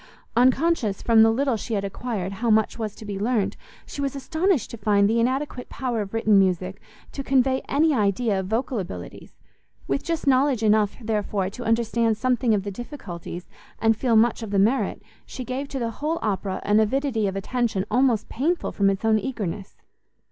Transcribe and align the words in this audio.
Unconscious 0.35 1.03
from 1.03 1.21
the 1.21 1.29
little 1.29 1.55
she 1.55 1.75
had 1.75 1.83
acquired 1.85 2.31
how 2.31 2.49
much 2.49 2.79
was 2.79 2.95
to 2.95 3.05
be 3.05 3.19
learnt, 3.19 3.55
she 3.85 4.01
was 4.01 4.15
astonished 4.15 4.71
to 4.71 4.75
find 4.77 5.07
the 5.07 5.19
inadequate 5.19 5.69
power 5.69 6.01
of 6.01 6.11
written 6.11 6.39
music 6.39 6.81
to 7.11 7.23
convey 7.23 7.61
any 7.69 7.93
idea 7.93 8.39
of 8.39 8.47
vocal 8.47 8.79
abilities: 8.79 9.37
with 9.87 10.03
just 10.03 10.25
knowledge 10.25 10.63
enough, 10.63 10.97
therefore, 10.99 11.51
to 11.51 11.63
understand 11.63 12.17
something 12.17 12.55
of 12.55 12.63
the 12.63 12.71
difficulties, 12.71 13.47
and 13.77 13.95
feel 13.95 14.15
much 14.15 14.41
of 14.41 14.49
the 14.49 14.57
merit, 14.57 15.03
she 15.23 15.43
gave 15.45 15.67
to 15.67 15.77
the 15.77 15.91
whole 15.91 16.17
Opera 16.23 16.61
an 16.63 16.79
avidity 16.79 17.27
of 17.27 17.35
attention 17.35 17.85
almost 17.91 18.27
painful 18.27 18.71
from 18.71 18.89
its 18.89 19.05
own 19.05 19.19
eagerness. 19.19 19.77